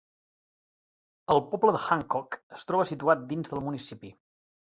[1.33, 4.13] El poble de Hancock es troba situat dins del municipi.